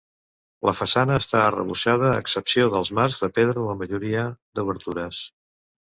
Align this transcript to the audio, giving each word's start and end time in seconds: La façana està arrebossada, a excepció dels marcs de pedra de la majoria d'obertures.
La 0.69 0.73
façana 0.77 1.17
està 1.23 1.41
arrebossada, 1.49 2.09
a 2.15 2.23
excepció 2.23 2.73
dels 2.77 2.93
marcs 3.03 3.23
de 3.27 3.33
pedra 3.39 3.57
de 3.61 3.71
la 3.71 3.79
majoria 3.87 4.29
d'obertures. 4.55 5.27